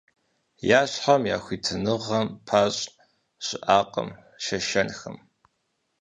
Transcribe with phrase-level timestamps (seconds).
[0.79, 2.85] Я щхьэм, я хуитыныгъэм пащӏ
[3.45, 4.09] щыӏакъым
[4.43, 5.17] шэшэнхэм.